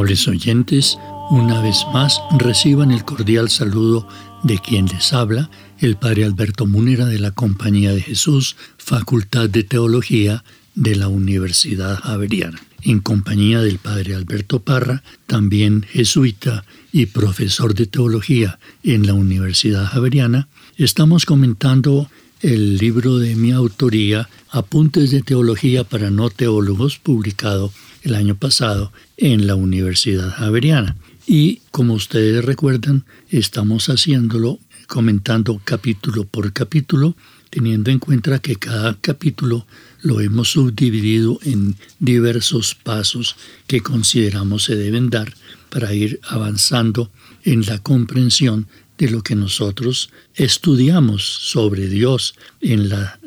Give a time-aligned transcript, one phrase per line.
[0.00, 0.98] Amables oyentes,
[1.28, 4.08] una vez más reciban el cordial saludo
[4.42, 9.62] de quien les habla, el Padre Alberto Múnera de la Compañía de Jesús, Facultad de
[9.62, 10.42] Teología
[10.74, 17.84] de la Universidad Javeriana, en compañía del Padre Alberto Parra, también jesuita y profesor de
[17.84, 22.08] teología en la Universidad Javeriana, estamos comentando
[22.40, 28.92] el libro de mi autoría, Apuntes de Teología para No Teólogos, publicado el año pasado
[29.16, 30.96] en la Universidad Javeriana.
[31.26, 37.14] Y como ustedes recuerdan, estamos haciéndolo comentando capítulo por capítulo,
[37.50, 39.66] teniendo en cuenta que cada capítulo
[40.02, 45.34] lo hemos subdividido en diversos pasos que consideramos se deben dar
[45.68, 47.10] para ir avanzando
[47.44, 48.66] en la comprensión
[49.00, 53.18] de lo que nosotros estudiamos sobre Dios en la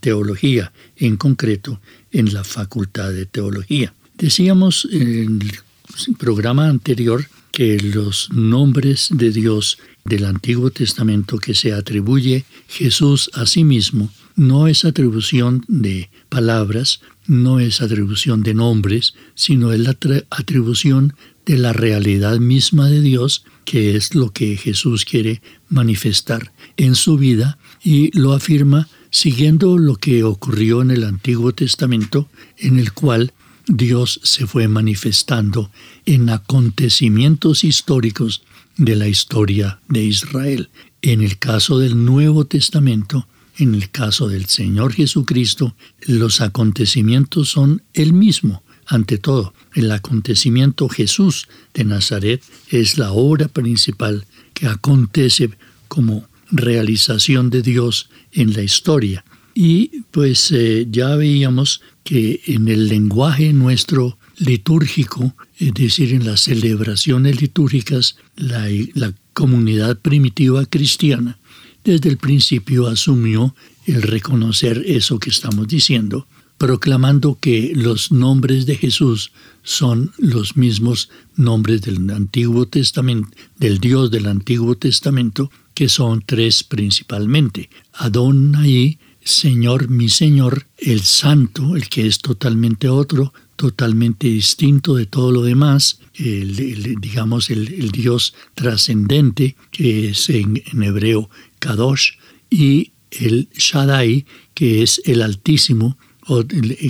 [0.00, 1.80] teología, en concreto
[2.12, 3.94] en la facultad de teología.
[4.18, 11.72] Decíamos en el programa anterior que los nombres de Dios del Antiguo Testamento que se
[11.72, 19.14] atribuye Jesús a sí mismo no es atribución de palabras, no es atribución de nombres,
[19.34, 19.96] sino es la
[20.30, 21.14] atribución
[21.46, 27.16] de la realidad misma de Dios, que es lo que Jesús quiere manifestar en su
[27.16, 32.28] vida y lo afirma siguiendo lo que ocurrió en el Antiguo Testamento,
[32.58, 33.32] en el cual
[33.66, 35.70] Dios se fue manifestando
[36.06, 38.42] en acontecimientos históricos
[38.76, 40.70] de la historia de Israel.
[41.02, 43.26] En el caso del Nuevo Testamento,
[43.58, 48.62] en el caso del Señor Jesucristo, los acontecimientos son el mismo.
[48.92, 55.48] Ante todo, el acontecimiento Jesús de Nazaret es la obra principal que acontece
[55.88, 59.24] como realización de Dios en la historia.
[59.54, 66.42] Y pues eh, ya veíamos que en el lenguaje nuestro litúrgico, es decir, en las
[66.42, 71.38] celebraciones litúrgicas, la, la comunidad primitiva cristiana
[71.82, 73.54] desde el principio asumió
[73.86, 76.26] el reconocer eso que estamos diciendo,
[76.62, 79.32] proclamando que los nombres de Jesús
[79.64, 86.62] son los mismos nombres del Antiguo Testamento, del Dios del Antiguo Testamento, que son tres
[86.62, 95.06] principalmente: Adonai, Señor, mi Señor, el Santo, el que es totalmente otro, totalmente distinto de
[95.06, 102.12] todo lo demás, el, digamos el, Dios trascendente, que es en, en, hebreo Kadosh,
[102.48, 106.44] y el Shaddai, que es el Altísimo, o,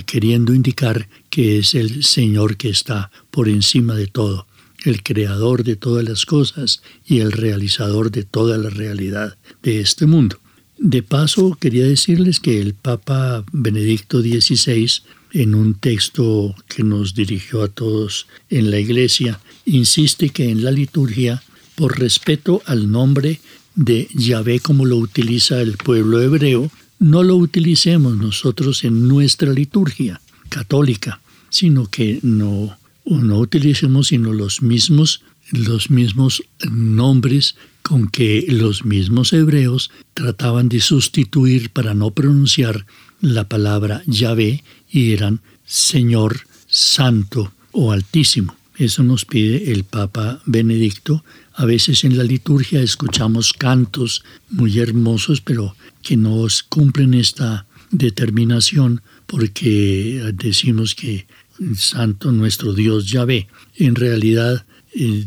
[0.05, 4.47] queriendo indicar que es el Señor que está por encima de todo,
[4.85, 10.05] el creador de todas las cosas y el realizador de toda la realidad de este
[10.05, 10.37] mundo.
[10.77, 14.89] De paso, quería decirles que el Papa Benedicto XVI,
[15.31, 20.71] en un texto que nos dirigió a todos en la Iglesia, insiste que en la
[20.71, 21.41] liturgia,
[21.75, 23.39] por respeto al nombre
[23.75, 26.69] de Yahvé como lo utiliza el pueblo hebreo,
[27.03, 31.19] no lo utilicemos nosotros en nuestra liturgia católica,
[31.49, 35.21] sino que no, no utilicemos sino los mismos,
[35.51, 42.85] los mismos nombres con que los mismos hebreos trataban de sustituir para no pronunciar
[43.19, 48.55] la palabra Yahvé y eran Señor Santo o Altísimo.
[48.77, 51.23] Eso nos pide el Papa Benedicto.
[51.53, 59.01] A veces en la liturgia escuchamos cantos muy hermosos, pero que no cumplen esta determinación
[59.27, 61.27] porque decimos que
[61.75, 63.47] Santo nuestro Dios Yahvé.
[63.75, 64.65] En realidad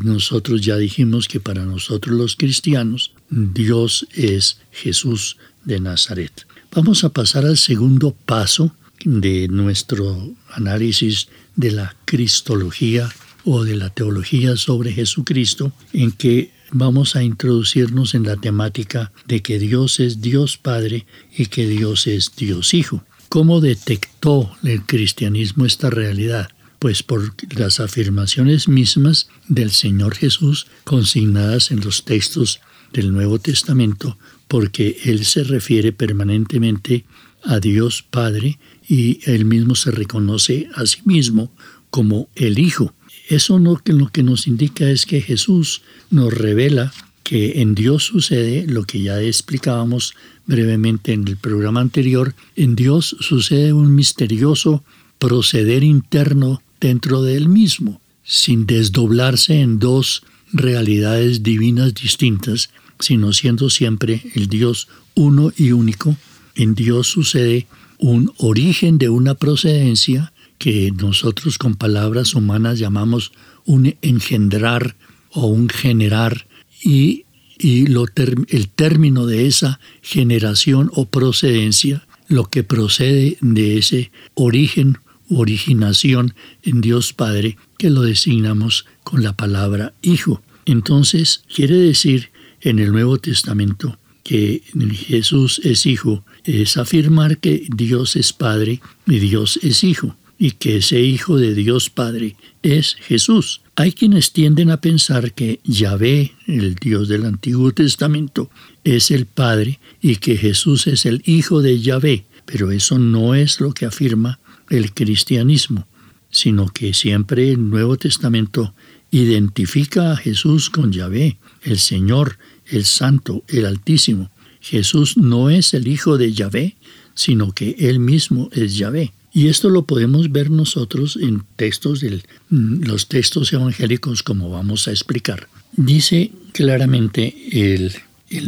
[0.03, 6.45] nosotros ya dijimos que para nosotros los cristianos Dios es Jesús de Nazaret.
[6.73, 13.09] Vamos a pasar al segundo paso de nuestro análisis de la cristología
[13.49, 19.41] o de la teología sobre Jesucristo, en que vamos a introducirnos en la temática de
[19.41, 21.05] que Dios es Dios Padre
[21.35, 23.05] y que Dios es Dios Hijo.
[23.29, 26.49] ¿Cómo detectó el cristianismo esta realidad?
[26.79, 32.59] Pues por las afirmaciones mismas del Señor Jesús consignadas en los textos
[32.91, 34.17] del Nuevo Testamento,
[34.49, 37.05] porque Él se refiere permanentemente
[37.43, 38.59] a Dios Padre
[38.89, 41.49] y Él mismo se reconoce a sí mismo
[41.89, 42.93] como el Hijo.
[43.27, 43.77] Eso lo
[44.09, 46.93] que nos indica es que Jesús nos revela
[47.23, 50.13] que en Dios sucede lo que ya explicábamos
[50.45, 52.33] brevemente en el programa anterior.
[52.55, 54.81] En Dios sucede un misterioso
[55.19, 63.69] proceder interno dentro de Él mismo, sin desdoblarse en dos realidades divinas distintas, sino siendo
[63.69, 66.15] siempre el Dios uno y único.
[66.55, 73.31] En Dios sucede un origen de una procedencia que nosotros con palabras humanas llamamos
[73.65, 74.95] un engendrar
[75.31, 76.47] o un generar
[76.83, 77.25] y,
[77.59, 86.35] el término de esa generación o procedencia, lo que procede de ese origen u originación
[86.61, 90.43] en Dios Padre, que lo designamos con la palabra Hijo.
[90.65, 92.29] Entonces, quiere decir
[92.61, 94.61] en el Nuevo Testamento que
[94.93, 100.77] Jesús es Hijo, es afirmar que Dios es Padre y Dios es Hijo y que
[100.77, 103.61] ese Hijo de Dios Padre es Jesús.
[103.75, 108.49] Hay quienes tienden a pensar que Yahvé, el Dios del Antiguo Testamento,
[108.83, 113.59] es el Padre y que Jesús es el Hijo de Yahvé, pero eso no es
[113.59, 114.39] lo que afirma
[114.69, 115.87] el cristianismo,
[116.29, 118.73] sino que siempre el Nuevo Testamento
[119.11, 124.29] identifica a Jesús con Yahvé, el Señor, el Santo, el Altísimo.
[124.59, 126.75] Jesús no es el Hijo de Yahvé,
[127.13, 129.13] sino que Él mismo es Yahvé.
[129.37, 134.91] Y esto lo podemos ver nosotros en textos mm, los textos evangélicos como vamos a
[134.91, 135.47] explicar.
[135.73, 137.93] Dice claramente el,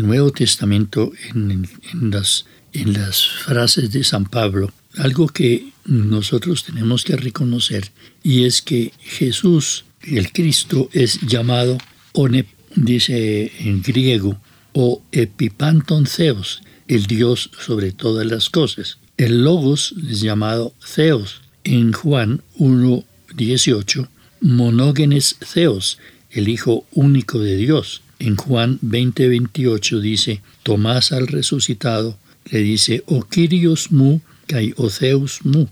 [0.01, 1.69] Nuevo Testamento en,
[2.09, 7.91] las, en las frases de San Pablo algo que nosotros tenemos que reconocer
[8.23, 11.77] y es que Jesús, el Cristo, es llamado
[12.13, 14.41] Onep, dice en griego,
[14.73, 18.97] o Epipanton Zeus, el Dios sobre todas las cosas.
[19.19, 21.41] El Logos es llamado Theos.
[21.65, 24.07] En Juan 1.18,
[24.39, 25.97] monógenes Theos,
[26.31, 28.01] el Hijo único de Dios.
[28.19, 32.17] En Juan 20.28 dice, Tomás al resucitado
[32.49, 35.67] le dice, O Kyrios mu, kai o Zeus mu,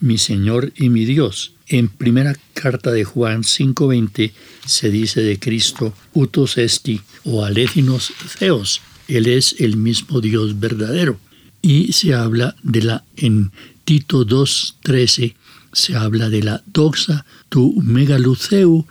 [0.00, 1.52] mi Señor y mi Dios.
[1.68, 4.32] En primera carta de Juan 5.20
[4.64, 11.20] se dice de Cristo, utos esti o aléginos Theos, Él es el mismo Dios verdadero
[11.66, 13.50] y se habla de la, en
[13.84, 15.34] Tito 2.13,
[15.72, 18.86] se habla de la doxa tu megaluceu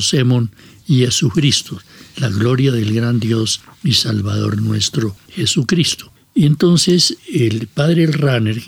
[0.00, 0.50] semon
[0.88, 1.78] y Jesucristo,
[2.16, 6.10] la gloria del gran Dios y Salvador nuestro Jesucristo.
[6.34, 8.60] Y entonces el padre Runner,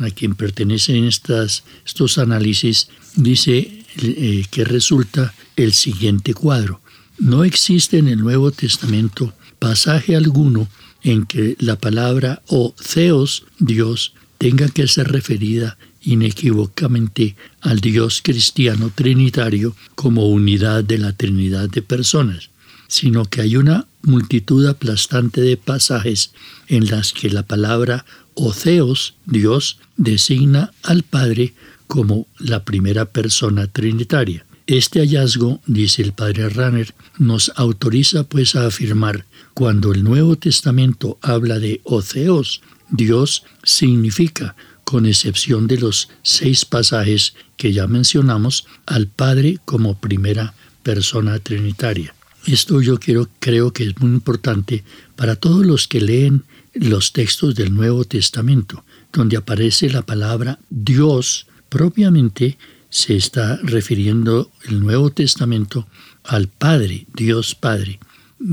[0.00, 6.80] a quien pertenecen estas, estos análisis, dice eh, que resulta el siguiente cuadro.
[7.18, 10.68] No existe en el Nuevo Testamento pasaje alguno
[11.06, 18.90] en que la palabra o Theos, Dios, tenga que ser referida inequívocamente al Dios cristiano
[18.92, 22.50] trinitario como unidad de la Trinidad de personas,
[22.88, 26.32] sino que hay una multitud aplastante de pasajes
[26.66, 31.54] en las que la palabra o Theos, Dios, designa al Padre
[31.86, 34.44] como la primera persona trinitaria.
[34.66, 41.18] Este hallazgo, dice el padre Ranner, nos autoriza pues a afirmar, cuando el Nuevo Testamento
[41.22, 49.06] habla de Oceos, Dios significa, con excepción de los seis pasajes que ya mencionamos, al
[49.06, 52.14] Padre como primera persona trinitaria.
[52.44, 54.82] Esto yo creo que es muy importante
[55.14, 56.42] para todos los que leen
[56.74, 62.58] los textos del Nuevo Testamento, donde aparece la palabra Dios propiamente
[62.90, 65.86] se está refiriendo el Nuevo Testamento
[66.24, 67.98] al Padre, Dios Padre.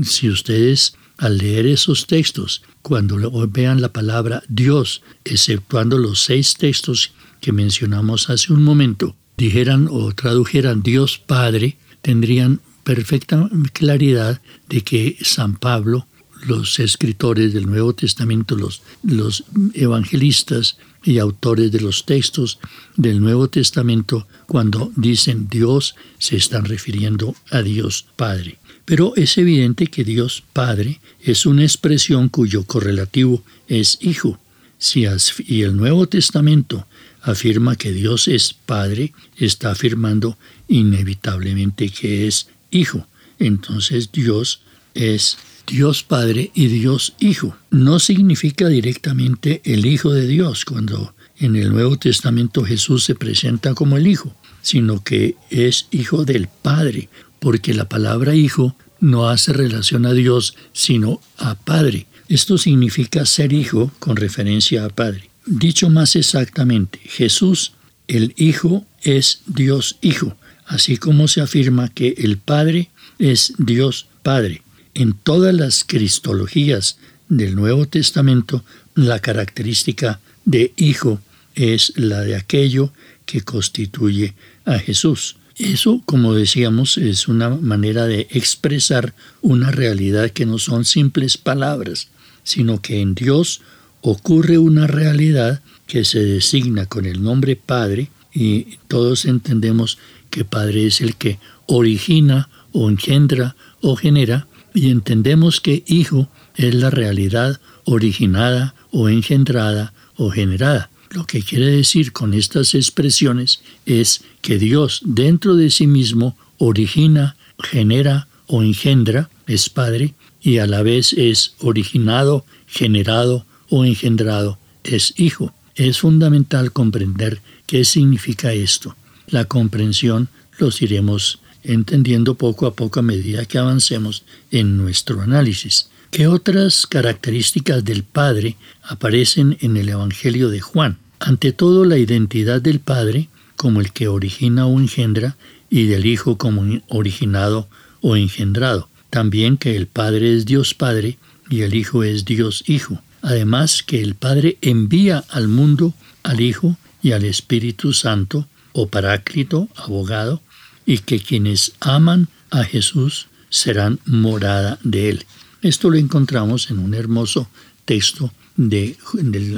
[0.02, 7.12] Si ustedes al leer esos textos, cuando vean la palabra Dios, exceptuando los seis textos
[7.40, 15.16] que mencionamos hace un momento, dijeran o tradujeran Dios Padre, tendrían perfecta claridad de que
[15.22, 16.06] San Pablo,
[16.46, 22.58] los escritores del Nuevo Testamento, los, los evangelistas, y autores de los textos
[22.96, 28.58] del Nuevo Testamento cuando dicen Dios se están refiriendo a Dios Padre.
[28.84, 34.38] Pero es evidente que Dios Padre es una expresión cuyo correlativo es Hijo.
[34.78, 35.06] Si
[35.46, 36.86] y el Nuevo Testamento
[37.22, 40.36] afirma que Dios es Padre, está afirmando
[40.68, 43.06] inevitablemente que es Hijo.
[43.38, 44.60] Entonces Dios
[44.94, 47.56] es Dios Padre y Dios Hijo.
[47.70, 53.74] No significa directamente el Hijo de Dios cuando en el Nuevo Testamento Jesús se presenta
[53.74, 57.08] como el Hijo, sino que es Hijo del Padre,
[57.40, 62.06] porque la palabra Hijo no hace relación a Dios, sino a Padre.
[62.28, 65.30] Esto significa ser hijo con referencia a Padre.
[65.46, 67.72] Dicho más exactamente, Jesús,
[68.08, 74.62] el Hijo, es Dios Hijo, así como se afirma que el Padre es Dios Padre.
[74.94, 76.98] En todas las cristologías
[77.28, 81.20] del Nuevo Testamento, la característica de Hijo
[81.56, 82.92] es la de aquello
[83.26, 84.34] que constituye
[84.64, 85.36] a Jesús.
[85.56, 92.08] Eso, como decíamos, es una manera de expresar una realidad que no son simples palabras,
[92.44, 93.62] sino que en Dios
[94.00, 99.98] ocurre una realidad que se designa con el nombre Padre y todos entendemos
[100.30, 106.74] que Padre es el que origina o engendra o genera y entendemos que Hijo es
[106.74, 110.90] la realidad originada o engendrada o generada.
[111.10, 117.36] Lo que quiere decir con estas expresiones es que Dios dentro de sí mismo origina,
[117.58, 125.14] genera o engendra, es Padre, y a la vez es originado, generado o engendrado, es
[125.16, 125.54] Hijo.
[125.76, 128.96] Es fundamental comprender qué significa esto.
[129.26, 130.28] La comprensión
[130.58, 135.88] los iremos entendiendo poco a poco a medida que avancemos en nuestro análisis.
[136.10, 140.98] ¿Qué otras características del Padre aparecen en el Evangelio de Juan?
[141.18, 145.36] Ante todo, la identidad del Padre como el que origina o engendra
[145.70, 147.68] y del Hijo como originado
[148.00, 148.88] o engendrado.
[149.10, 151.18] También que el Padre es Dios Padre
[151.50, 153.00] y el Hijo es Dios Hijo.
[153.22, 159.68] Además que el Padre envía al mundo al Hijo y al Espíritu Santo o Paráclito,
[159.76, 160.42] abogado,
[160.86, 165.26] y que quienes aman a Jesús serán morada de él.
[165.62, 167.48] Esto lo encontramos en un hermoso
[167.84, 168.96] texto del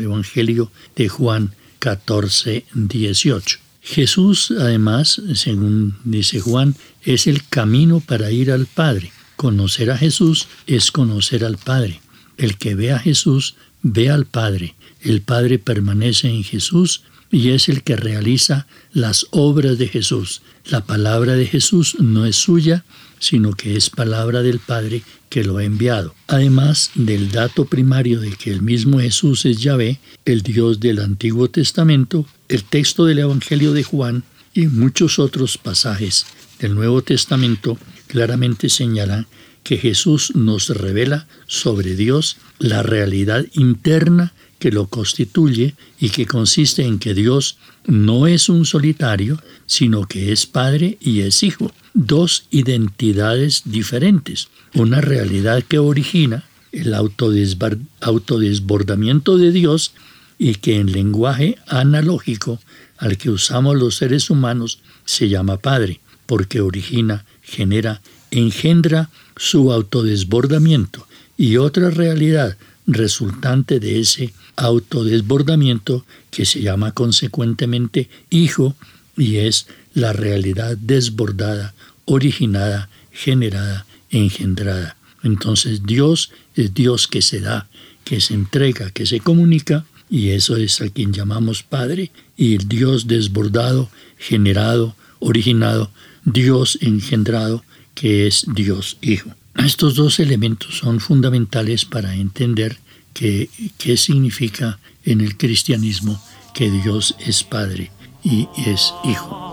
[0.01, 3.59] Evangelio de Juan 14, 18.
[3.83, 9.13] Jesús, además, según dice Juan, es el camino para ir al Padre.
[9.37, 12.01] Conocer a Jesús es conocer al Padre.
[12.37, 14.75] El que ve a Jesús ve al Padre.
[15.01, 20.43] El Padre permanece en Jesús y es el que realiza las obras de Jesús.
[20.67, 22.85] La palabra de Jesús no es suya,
[23.19, 26.15] sino que es palabra del Padre que lo ha enviado.
[26.29, 31.49] Además del dato primario de que el mismo Jesús es Yahvé, el Dios del Antiguo
[31.49, 36.27] Testamento, el texto del Evangelio de Juan y muchos otros pasajes
[36.59, 39.27] del Nuevo Testamento claramente señalan
[39.63, 46.85] que Jesús nos revela sobre Dios la realidad interna que lo constituye y que consiste
[46.85, 52.47] en que Dios no es un solitario, sino que es Padre y es Hijo, dos
[52.51, 59.93] identidades diferentes, una realidad que origina el autodesbordamiento de Dios
[60.39, 62.61] y que en lenguaje analógico
[62.99, 71.07] al que usamos los seres humanos se llama Padre, porque origina, genera, engendra su autodesbordamiento.
[71.37, 72.57] Y otra realidad
[72.87, 78.75] resultante de ese autodesbordamiento que se llama consecuentemente hijo
[79.17, 81.75] y es la realidad desbordada,
[82.05, 84.97] originada, generada, engendrada.
[85.23, 87.69] Entonces Dios es Dios que se da,
[88.05, 92.69] que se entrega, que se comunica, y eso es a quien llamamos Padre, y el
[92.69, 95.91] Dios desbordado, generado, originado,
[96.25, 97.65] Dios engendrado,
[97.95, 99.31] que es Dios Hijo.
[99.65, 102.79] Estos dos elementos son fundamentales para entender
[103.13, 103.49] qué,
[103.79, 106.23] qué significa en el cristianismo
[106.55, 107.91] que Dios es Padre
[108.23, 109.46] y es Hijo.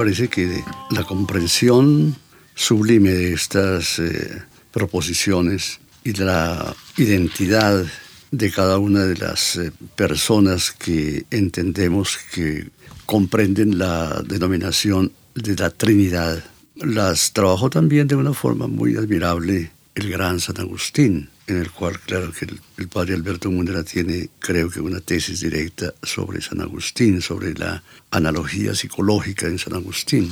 [0.00, 2.16] Parece que la comprensión
[2.54, 4.42] sublime de estas eh,
[4.72, 7.84] proposiciones y la identidad
[8.30, 12.70] de cada una de las eh, personas que entendemos que
[13.04, 16.42] comprenden la denominación de la Trinidad.
[16.76, 21.98] Las trabajó también de una forma muy admirable el gran San Agustín, en el cual,
[22.00, 22.46] claro, que
[22.78, 27.82] el, padre Alberto Mundera tiene, creo que, una tesis directa sobre San Agustín, sobre la
[28.10, 30.30] analogía psicológica en San Agustín.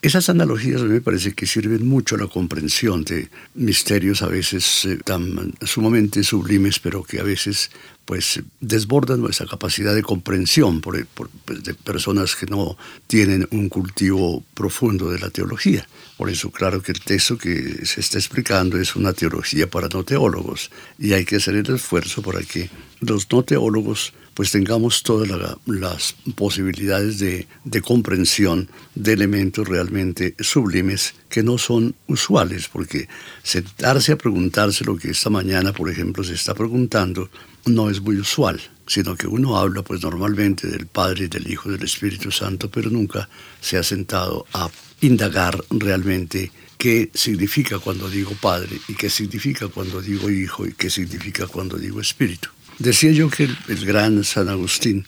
[0.00, 4.28] Esas analogías a mí me parece que sirven mucho a la comprensión de misterios a
[4.28, 7.72] veces eh, tan sumamente sublimes, pero que a veces
[8.04, 12.78] pues desbordan nuestra capacidad de comprensión por, pues, de personas que no
[13.08, 15.86] tienen un cultivo profundo de la teología.
[16.16, 20.04] Por eso, claro que el texto que se está explicando es una teología para no
[20.04, 25.28] teólogos y hay que hacer el esfuerzo para que los no teólogos pues tengamos todas
[25.66, 33.08] las posibilidades de, de comprensión de elementos realmente sublimes que no son usuales, porque
[33.42, 37.28] sentarse a preguntarse lo que esta mañana, por ejemplo, se está preguntando,
[37.66, 41.82] no es muy usual, sino que uno habla pues normalmente del Padre, del Hijo, del
[41.82, 43.28] Espíritu Santo, pero nunca
[43.60, 50.00] se ha sentado a indagar realmente qué significa cuando digo Padre y qué significa cuando
[50.00, 52.50] digo Hijo y qué significa cuando digo Espíritu.
[52.78, 55.04] Decía yo que el, gran San Agustín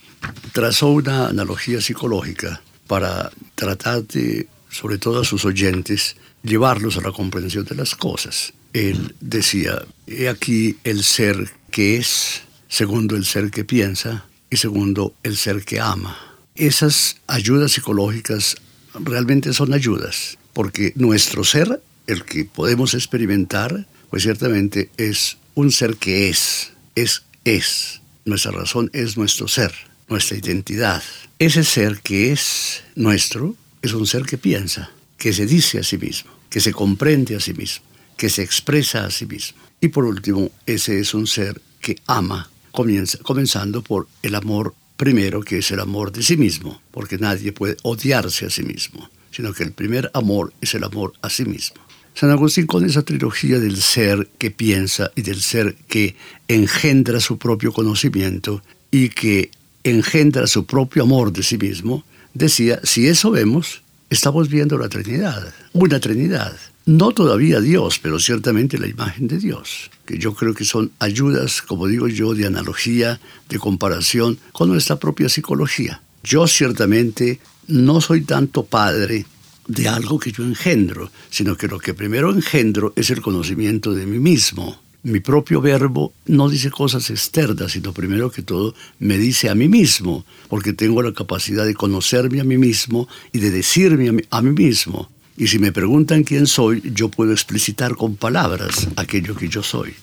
[0.53, 7.13] trazó una analogía psicológica para tratar de, sobre todo a sus oyentes, llevarlos a la
[7.13, 8.53] comprensión de las cosas.
[8.73, 15.15] Él decía, he aquí el ser que es, segundo el ser que piensa y segundo
[15.23, 16.19] el ser que ama.
[16.57, 18.57] Esas ayudas psicológicas
[18.95, 25.97] realmente son ayudas, porque nuestro ser, el que podemos experimentar, pues ciertamente es un ser
[25.97, 27.23] que es, es,
[27.57, 28.01] es.
[28.25, 29.73] Nuestra razón es nuestro ser,
[30.09, 31.03] nuestra identidad.
[31.39, 35.99] Ese ser que es nuestro es un ser que piensa, que se dice a sí
[35.99, 37.85] mismo, que se comprende a sí mismo,
[38.17, 39.59] que se expresa a sí mismo.
[39.81, 45.59] Y por último, ese es un ser que ama, comenzando por el amor primero, que
[45.59, 49.63] es el amor de sí mismo, porque nadie puede odiarse a sí mismo, sino que
[49.63, 51.81] el primer amor es el amor a sí mismo.
[52.15, 56.17] San Agustín con esa trilogía del ser que piensa y del ser que
[56.49, 59.51] engendra su propio conocimiento y que
[59.85, 65.55] engendra su propio amor de sí mismo, decía, si eso vemos, estamos viendo la Trinidad,
[65.73, 70.65] una Trinidad no todavía Dios, pero ciertamente la imagen de Dios, que yo creo que
[70.65, 76.03] son ayudas, como digo yo, de analogía, de comparación con nuestra propia psicología.
[76.25, 79.27] Yo ciertamente no soy tanto padre
[79.67, 84.07] de algo que yo engendro, sino que lo que primero engendro es el conocimiento de
[84.07, 84.81] mí mismo.
[85.03, 89.67] Mi propio verbo no dice cosas externas, sino primero que todo me dice a mí
[89.67, 94.51] mismo, porque tengo la capacidad de conocerme a mí mismo y de decirme a mí,
[94.51, 95.11] mismo.
[95.39, 99.95] Y si me preguntan quién soy, yo puedo explicitar con palabras aquello que yo soy,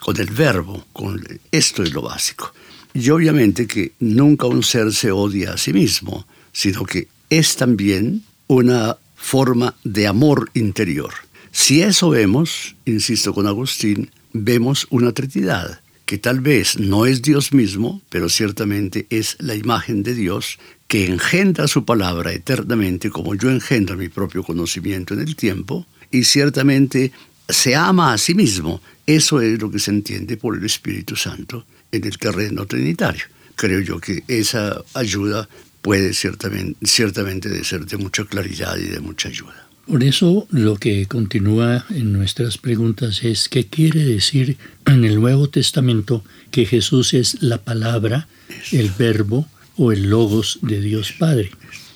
[0.00, 2.52] con el verbo, con esto es lo básico.
[2.92, 8.22] Y obviamente que nunca un ser se odia a sí mismo, sino que es también
[8.46, 11.12] una forma de amor interior.
[11.52, 17.52] Si eso vemos, insisto con Agustín, vemos una trinidad que tal vez no es Dios
[17.52, 23.50] mismo, pero ciertamente es la imagen de Dios que engendra su palabra eternamente como yo
[23.50, 27.12] engendro mi propio conocimiento en el tiempo y ciertamente
[27.48, 28.82] se ama a sí mismo.
[29.06, 33.24] Eso es lo que se entiende por el Espíritu Santo en el terreno trinitario.
[33.56, 35.48] Creo yo que esa ayuda
[35.84, 39.68] puede ciertamente, ciertamente de ser de mucha claridad y de mucha ayuda.
[39.86, 45.50] Por eso lo que continúa en nuestras preguntas es qué quiere decir en el Nuevo
[45.50, 48.26] Testamento que Jesús es la palabra,
[48.72, 51.50] el verbo o el logos de Dios Padre.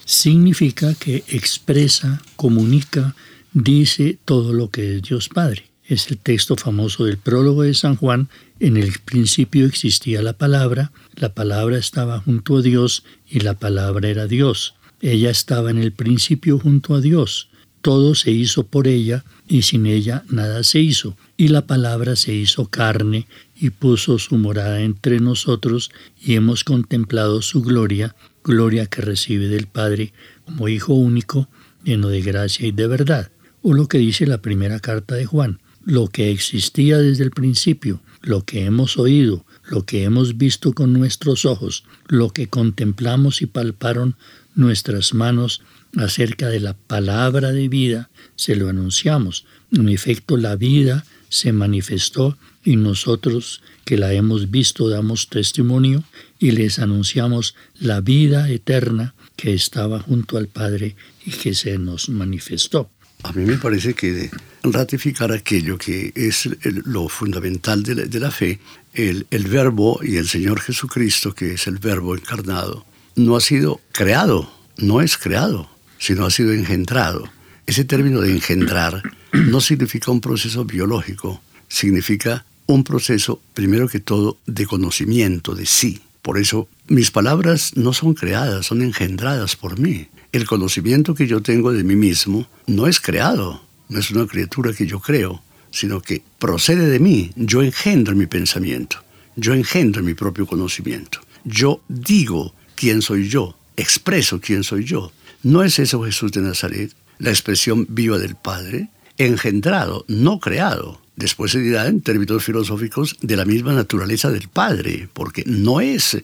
[0.04, 3.16] Significa que expresa, comunica,
[3.54, 5.64] dice todo lo que es Dios Padre.
[5.86, 8.28] Es el texto famoso del prólogo de San Juan.
[8.60, 14.08] En el principio existía la palabra, la palabra estaba junto a Dios y la palabra
[14.08, 14.74] era Dios.
[15.00, 17.48] Ella estaba en el principio junto a Dios
[17.80, 21.16] todo se hizo por ella y sin ella nada se hizo.
[21.36, 23.26] Y la palabra se hizo carne
[23.58, 25.90] y puso su morada entre nosotros
[26.20, 30.12] y hemos contemplado su gloria, gloria que recibe del Padre
[30.44, 31.48] como Hijo único,
[31.84, 33.30] lleno de gracia y de verdad.
[33.62, 38.00] O lo que dice la primera carta de Juan, lo que existía desde el principio,
[38.22, 43.46] lo que hemos oído, lo que hemos visto con nuestros ojos, lo que contemplamos y
[43.46, 44.16] palparon
[44.54, 45.62] nuestras manos
[45.96, 49.44] acerca de la palabra de vida, se lo anunciamos.
[49.72, 56.04] En efecto, la vida se manifestó y nosotros que la hemos visto damos testimonio
[56.38, 62.08] y les anunciamos la vida eterna que estaba junto al Padre y que se nos
[62.08, 62.90] manifestó.
[63.24, 64.30] A mí me parece que
[64.62, 68.60] ratificar aquello que es lo fundamental de la, fe,
[68.94, 74.52] el, verbo y el Señor Jesucristo, que es el verbo encarnado, no ha sido creado,
[74.76, 77.28] no es creado, sino ha sido engendrado.
[77.66, 79.02] Ese término de engendrar
[79.32, 86.00] no significa un proceso biológico, significa un proceso, primero que todo, de conocimiento de sí.
[86.22, 90.08] Por eso mis palabras no son creadas, son engendradas por mí.
[90.30, 94.74] El conocimiento que yo tengo de mí mismo no es creado, no es una criatura
[94.74, 97.30] que yo creo, sino que procede de mí.
[97.34, 98.98] Yo engendro mi pensamiento,
[99.36, 101.20] yo engendro mi propio conocimiento.
[101.44, 105.12] Yo digo quién soy yo, expreso quién soy yo.
[105.42, 108.90] ¿No es eso Jesús de Nazaret, la expresión viva del Padre?
[109.16, 111.00] Engendrado, no creado.
[111.16, 116.18] Después se dirá en términos filosóficos de la misma naturaleza del Padre, porque no es,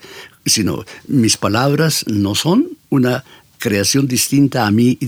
[0.44, 3.24] sino mis palabras no son una
[3.58, 4.98] creación distinta a mí,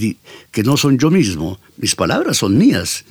[0.50, 1.58] que no son yo mismo.
[1.76, 3.04] Mis palabras son mías.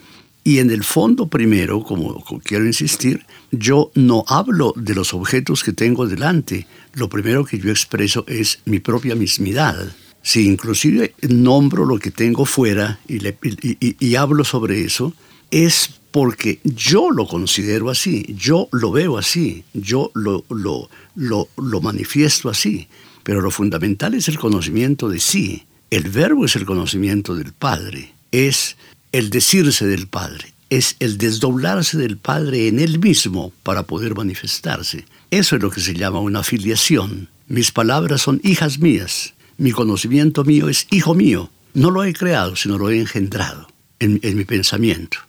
[0.44, 5.74] Y en el fondo primero, como quiero insistir, yo no hablo de los objetos que
[5.74, 6.68] tengo delante.
[6.94, 9.96] Lo primero que yo expreso es mi propia mismidad.
[10.22, 15.14] Si inclusive nombro lo que tengo fuera y, hablo sobre eso,
[15.50, 21.82] es porque yo lo considero así, yo lo veo así, yo lo, lo, lo, lo
[21.82, 22.88] manifiesto así.
[23.24, 25.64] Pero lo fundamental es el conocimiento de sí.
[25.90, 28.76] El verbo es el conocimiento del Padre, es
[29.12, 35.06] el decirse del Padre, es el desdoblarse del Padre en él mismo para poder manifestarse.
[35.32, 37.30] Eso es lo que se llama una filiación.
[37.48, 41.50] Mis palabras son hijas mías, mi conocimiento mío es hijo mío.
[41.74, 43.68] No lo he creado, sino lo he engendrado
[44.00, 45.20] en, mi pensamiento.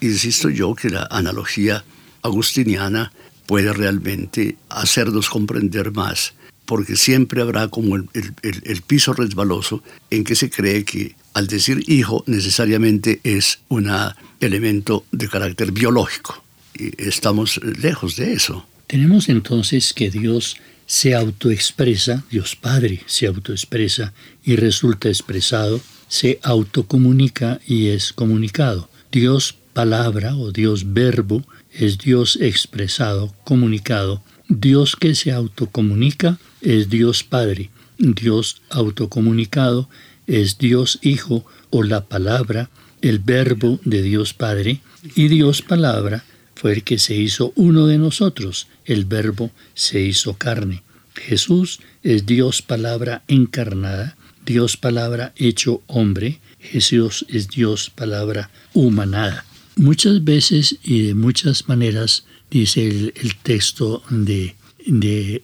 [0.00, 1.84] insisto yo que la analogía
[2.22, 3.12] agustiniana
[3.48, 6.34] puede realmente hacernos comprender más
[6.68, 12.24] porque siempre habrá como el, piso resbaloso en que se cree que al decir hijo
[12.26, 13.90] necesariamente es un
[14.38, 16.44] elemento de carácter biológico.
[16.74, 18.66] Y estamos lejos de eso.
[18.86, 24.12] Tenemos entonces que Dios se autoexpresa, Dios Padre se autoexpresa
[24.44, 28.90] y resulta expresado, se autocomunica y es comunicado.
[29.10, 34.24] Dios palabra o Dios verbo es Dios expresado, comunicado.
[34.48, 39.88] Dios que se autocomunica es Dios Padre, Dios autocomunicado
[40.26, 42.70] es Dios Hijo o la palabra,
[43.02, 44.80] el verbo de Dios Padre,
[45.14, 46.24] y Dios Palabra
[46.56, 50.82] fue el que se hizo uno de nosotros, el verbo se hizo carne.
[51.14, 59.44] Jesús es Dios Palabra encarnada, Dios Palabra hecho hombre, Jesús es Dios Palabra humanada.
[59.78, 65.40] Muchas veces y de muchas maneras dice el, texto de, de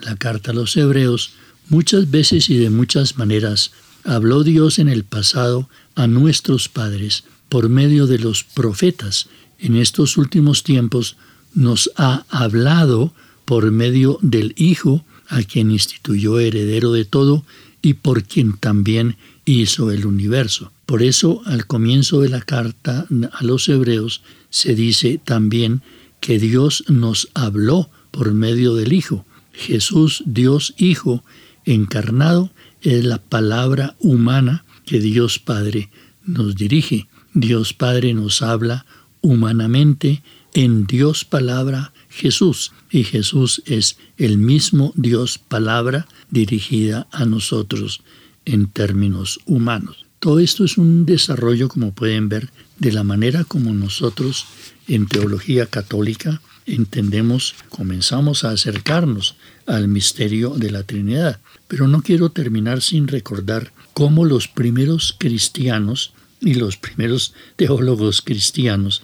[0.00, 1.32] la carta a los hebreos,
[1.68, 7.68] muchas veces y de muchas maneras habló Dios en el pasado a nuestros padres por
[7.68, 9.28] medio de los profetas.
[9.58, 11.18] En estos últimos tiempos
[11.52, 13.12] nos ha hablado
[13.44, 17.44] por medio del Hijo, a quien instituyó heredero de todo
[17.82, 20.72] y por quien también hizo el universo.
[20.86, 25.82] Por eso al comienzo de la carta a los hebreos se dice también
[26.20, 29.26] que Dios nos habló por medio del Hijo.
[29.52, 31.24] Jesús, Dios Hijo,
[31.64, 35.90] encarnado, es la palabra humana que Dios Padre
[36.24, 37.08] nos dirige.
[37.34, 38.86] Dios Padre nos habla
[39.20, 40.22] humanamente
[40.54, 48.02] en Dios Palabra Jesús, y Jesús es el mismo Dios Palabra dirigida a nosotros
[48.46, 50.05] en términos humanos.
[50.18, 54.46] Todo esto es un desarrollo, como pueden ver, de la manera como nosotros
[54.88, 61.40] en teología católica entendemos, comenzamos a acercarnos al misterio de la Trinidad.
[61.68, 69.02] Pero no quiero terminar sin recordar cómo los primeros cristianos y los primeros teólogos cristianos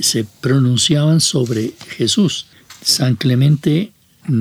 [0.00, 2.46] se pronunciaban sobre Jesús.
[2.82, 3.92] San Clemente,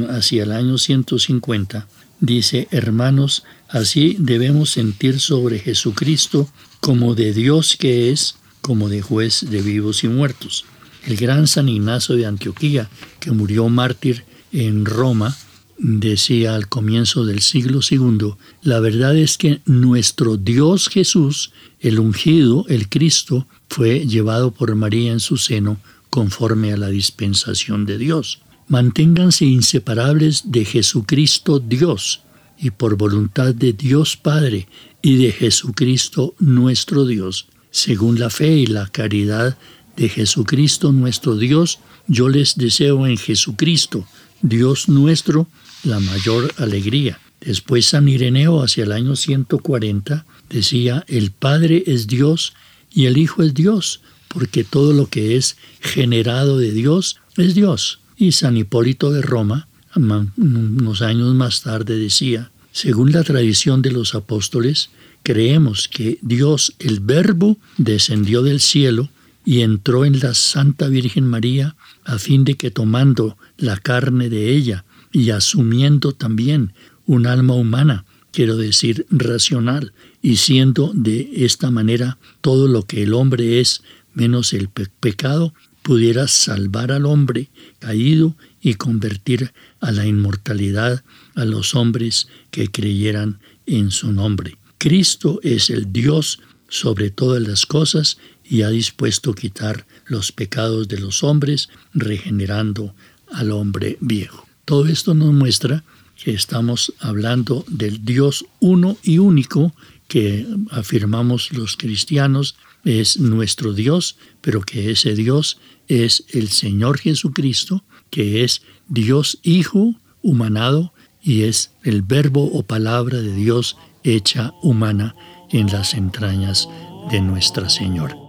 [0.10, 1.88] hacia el año 150,
[2.20, 6.50] dice, hermanos, así debemos sentir sobre Jesucristo
[6.80, 10.66] como de Dios que es, como de juez de vivos y muertos.
[11.06, 15.36] El gran San Ignacio de Antioquía, que murió mártir en Roma,
[15.78, 22.66] decía al comienzo del siglo II, la verdad es que nuestro Dios Jesús, el ungido,
[22.70, 25.78] el Cristo, fue llevado por María en su seno
[26.10, 28.40] conforme a la dispensación de Dios.
[28.68, 32.22] Manténganse inseparables de Jesucristo Dios
[32.58, 34.68] y por voluntad de Dios Padre
[35.02, 39.58] y de Jesucristo nuestro Dios según la fe y la caridad
[39.98, 44.08] de Jesucristo nuestro Dios, yo les deseo en Jesucristo,
[44.42, 45.48] Dios nuestro,
[45.84, 47.20] la mayor alegría.
[47.42, 52.54] Después San Ireneo, hacia el año 140, decía, el Padre es Dios
[52.94, 54.00] Y el Hijo es Dios,
[54.30, 58.00] porque todo lo que es generado de Dios es Dios.
[58.18, 64.16] Y San Hipólito de Roma, unos años más tarde, decía, según la tradición de los
[64.16, 64.90] apóstoles,
[65.24, 69.10] creemos que Dios, el Verbo, descendió del cielo
[69.46, 74.56] y entró en la Santa Virgen María a fin de que tomando la carne de
[74.56, 76.74] ella y asumiendo también
[77.06, 83.14] un alma humana, quiero decir racional, y siendo de esta manera todo lo que el
[83.14, 85.54] hombre es menos el pecado,
[85.86, 91.04] pudiera salvar al hombre caído y convertir a la inmortalidad
[91.36, 94.58] a los hombres que creyeran en su nombre.
[94.80, 100.98] Cristo es el Dios sobre todas las cosas y ha dispuesto quitar los pecados de
[100.98, 102.96] los hombres, regenerando
[103.32, 104.48] al hombre viejo.
[104.66, 105.84] Todo esto nos muestra
[106.16, 109.76] que estamos hablando del Dios uno y único
[110.08, 117.84] que afirmamos los cristianos es nuestro Dios, pero que ese Dios es el Señor Jesucristo,
[118.10, 125.16] que es Dios Hijo humanado y es el verbo o palabra de Dios hecha humana
[125.50, 126.70] en las entrañas
[127.12, 128.25] de Nuestra Señora.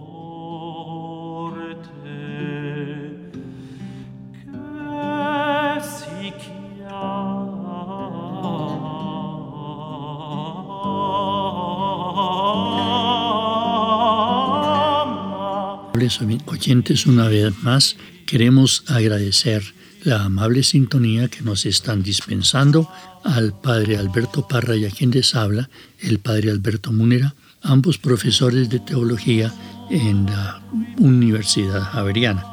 [16.45, 19.63] Oyentes, una vez más queremos agradecer
[20.03, 22.89] la amable sintonía que nos están dispensando
[23.23, 28.69] al Padre Alberto Parra y a quien les habla, el Padre Alberto Munera, ambos profesores
[28.69, 29.53] de teología
[29.89, 30.61] en la
[30.97, 32.45] Universidad Javeriana.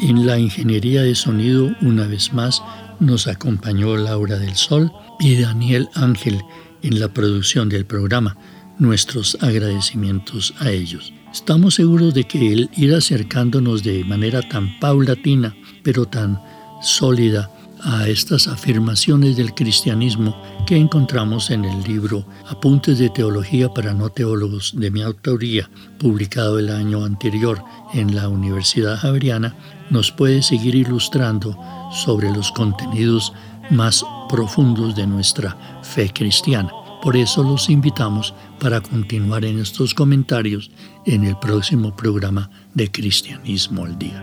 [0.00, 2.62] En la ingeniería de sonido, una vez más,
[3.00, 6.40] nos acompañó Laura del Sol y Daniel Ángel
[6.82, 8.36] en la producción del programa.
[8.82, 11.12] Nuestros agradecimientos a ellos.
[11.32, 16.42] Estamos seguros de que el ir acercándonos de manera tan paulatina, pero tan
[16.82, 17.48] sólida,
[17.84, 24.10] a estas afirmaciones del cristianismo que encontramos en el libro Apuntes de Teología para No
[24.10, 27.62] Teólogos de mi autoría, publicado el año anterior
[27.94, 29.54] en la Universidad Javeriana,
[29.90, 31.56] nos puede seguir ilustrando
[31.92, 33.32] sobre los contenidos
[33.70, 36.72] más profundos de nuestra fe cristiana.
[37.02, 40.70] Por eso los invitamos para continuar en estos comentarios
[41.04, 44.22] en el próximo programa de Cristianismo al Día.